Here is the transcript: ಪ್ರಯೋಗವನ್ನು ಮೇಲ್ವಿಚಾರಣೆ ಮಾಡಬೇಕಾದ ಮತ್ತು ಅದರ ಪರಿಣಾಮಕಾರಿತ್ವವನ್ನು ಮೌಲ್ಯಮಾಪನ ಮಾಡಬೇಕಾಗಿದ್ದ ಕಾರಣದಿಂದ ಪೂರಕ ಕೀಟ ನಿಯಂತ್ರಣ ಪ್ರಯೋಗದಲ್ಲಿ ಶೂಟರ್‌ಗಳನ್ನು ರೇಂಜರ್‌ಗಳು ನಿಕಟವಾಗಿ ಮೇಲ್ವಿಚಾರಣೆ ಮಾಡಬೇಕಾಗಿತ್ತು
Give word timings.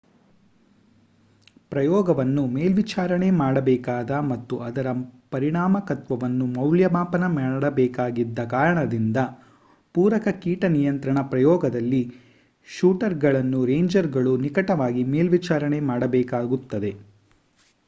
ಪ್ರಯೋಗವನ್ನು 1.71 2.43
ಮೇಲ್ವಿಚಾರಣೆ 2.47 3.27
ಮಾಡಬೇಕಾದ 3.41 4.11
ಮತ್ತು 4.29 4.55
ಅದರ 4.59 4.87
ಪರಿಣಾಮಕಾರಿತ್ವವನ್ನು 5.31 6.45
ಮೌಲ್ಯಮಾಪನ 6.55 7.27
ಮಾಡಬೇಕಾಗಿದ್ದ 7.35 8.45
ಕಾರಣದಿಂದ 8.53 9.17
ಪೂರಕ 9.95 10.27
ಕೀಟ 10.39 10.65
ನಿಯಂತ್ರಣ 10.73 11.21
ಪ್ರಯೋಗದಲ್ಲಿ 11.29 12.01
ಶೂಟರ್‌ಗಳನ್ನು 12.69 13.61
ರೇಂಜರ್‌ಗಳು 13.65 14.33
ನಿಕಟವಾಗಿ 14.45 15.03
ಮೇಲ್ವಿಚಾರಣೆ 15.13 15.81
ಮಾಡಬೇಕಾಗಿತ್ತು 15.91 16.91